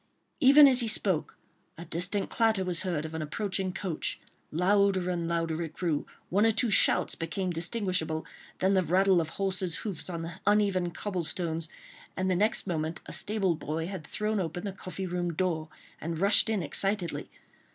Even 0.39 0.67
as 0.67 0.79
he 0.79 0.87
spoke, 0.87 1.37
a 1.77 1.85
distant 1.85 2.27
clatter 2.31 2.65
was 2.65 2.81
heard 2.81 3.05
of 3.05 3.13
an 3.13 3.21
approaching 3.21 3.71
coach; 3.71 4.19
louder 4.49 5.11
and 5.11 5.27
louder 5.27 5.61
it 5.61 5.73
grew, 5.73 6.07
one 6.29 6.43
or 6.43 6.51
two 6.51 6.71
shouts 6.71 7.13
became 7.13 7.51
distinguishable, 7.51 8.25
then 8.57 8.73
the 8.73 8.81
rattle 8.81 9.21
of 9.21 9.29
horses' 9.29 9.75
hoofs 9.85 10.09
on 10.09 10.23
the 10.23 10.39
uneven 10.47 10.89
cobble 10.89 11.23
stones, 11.23 11.69
and 12.17 12.31
the 12.31 12.35
next 12.35 12.65
moment 12.65 12.99
a 13.05 13.13
stable 13.13 13.53
boy 13.53 13.85
had 13.85 14.03
thrown 14.07 14.39
open 14.39 14.63
the 14.63 14.71
coffee 14.73 15.05
room 15.05 15.33
door 15.33 15.69
and 16.01 16.17
rushed 16.17 16.49
in 16.49 16.63
excitedly. 16.63 17.29